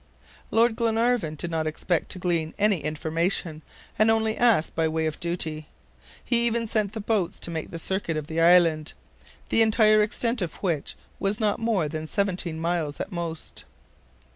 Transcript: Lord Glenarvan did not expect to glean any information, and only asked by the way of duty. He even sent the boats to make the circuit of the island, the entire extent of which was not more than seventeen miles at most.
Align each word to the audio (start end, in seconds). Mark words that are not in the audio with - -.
Lord 0.49 0.75
Glenarvan 0.77 1.35
did 1.35 1.51
not 1.51 1.67
expect 1.67 2.09
to 2.09 2.17
glean 2.17 2.55
any 2.57 2.79
information, 2.79 3.61
and 3.99 4.09
only 4.09 4.35
asked 4.35 4.73
by 4.73 4.85
the 4.85 4.89
way 4.89 5.05
of 5.05 5.19
duty. 5.19 5.67
He 6.25 6.43
even 6.47 6.65
sent 6.65 6.93
the 6.93 6.99
boats 6.99 7.39
to 7.41 7.51
make 7.51 7.69
the 7.69 7.77
circuit 7.77 8.17
of 8.17 8.25
the 8.25 8.41
island, 8.41 8.93
the 9.49 9.61
entire 9.61 10.01
extent 10.01 10.41
of 10.41 10.55
which 10.63 10.95
was 11.19 11.39
not 11.39 11.59
more 11.59 11.87
than 11.87 12.07
seventeen 12.07 12.59
miles 12.59 12.99
at 12.99 13.11
most. 13.11 13.63